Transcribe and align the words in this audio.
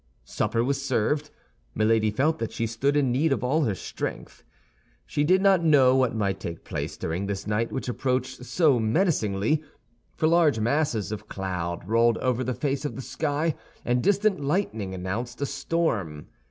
Supper 0.25 0.63
was 0.63 0.83
served. 0.83 1.29
Milady 1.75 2.09
felt 2.09 2.39
that 2.39 2.51
she 2.51 2.65
stood 2.65 2.97
in 2.97 3.11
need 3.11 3.31
of 3.31 3.43
all 3.43 3.65
her 3.65 3.75
strength. 3.75 4.43
She 5.05 5.23
did 5.23 5.43
not 5.43 5.63
know 5.63 5.95
what 5.95 6.15
might 6.15 6.39
take 6.39 6.63
place 6.63 6.97
during 6.97 7.27
this 7.27 7.45
night 7.45 7.71
which 7.71 7.87
approached 7.87 8.43
so 8.43 8.79
menacingly—for 8.79 10.27
large 10.27 10.59
masses 10.59 11.11
of 11.11 11.27
cloud 11.29 11.87
rolled 11.87 12.17
over 12.17 12.43
the 12.43 12.55
face 12.55 12.83
of 12.83 12.95
the 12.95 13.01
sky, 13.03 13.53
and 13.85 14.01
distant 14.01 14.39
lightning 14.43 14.95
announced 14.95 15.39
a 15.39 15.45
storm. 15.45 16.25